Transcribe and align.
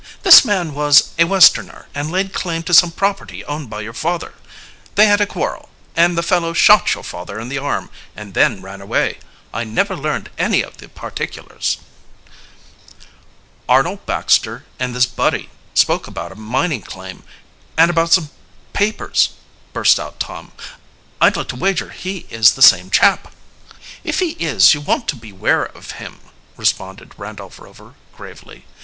This 0.23 0.43
man 0.43 0.73
was 0.73 1.11
a 1.19 1.25
Westerner, 1.25 1.85
and 1.93 2.09
laid 2.11 2.33
claim 2.33 2.63
to 2.63 2.73
some 2.73 2.89
property 2.89 3.45
owned 3.45 3.69
by 3.69 3.81
your 3.81 3.93
father. 3.93 4.33
They 4.95 5.05
had 5.05 5.21
a 5.21 5.27
quarrel, 5.27 5.69
and 5.95 6.17
the 6.17 6.23
fellow 6.23 6.53
shot 6.53 6.91
your 6.95 7.03
father 7.03 7.39
in 7.39 7.49
the 7.49 7.59
arm 7.59 7.91
and 8.15 8.33
then 8.33 8.63
ran 8.63 8.81
away. 8.81 9.19
I 9.53 9.63
never 9.63 9.95
learned 9.95 10.31
any 10.39 10.63
of 10.63 10.77
the 10.77 10.89
particulars." 10.89 11.77
"Arnold 13.69 14.03
Baxter 14.07 14.65
and 14.79 14.95
this 14.95 15.05
Buddy 15.05 15.51
spoke 15.75 16.07
about 16.07 16.31
a 16.31 16.35
mining 16.35 16.81
claim, 16.81 17.21
and 17.77 17.91
about 17.91 18.11
some 18.11 18.31
papers," 18.73 19.29
burst 19.71 19.99
out 19.99 20.19
Tom. 20.19 20.51
"I'd 21.21 21.37
like 21.37 21.49
to 21.49 21.55
wager 21.55 21.91
he 21.91 22.25
is 22.31 22.53
the 22.53 22.63
same 22.63 22.89
chap!" 22.89 23.35
"If 24.03 24.17
he 24.17 24.31
is, 24.39 24.73
you 24.73 24.81
want 24.81 25.07
to 25.09 25.15
beware 25.15 25.65
of 25.65 25.91
him," 26.01 26.21
responded 26.57 27.13
Randolph 27.19 27.59
Rover 27.59 27.93
gravely. 28.17 28.65